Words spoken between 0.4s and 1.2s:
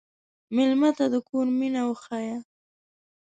مېلمه ته د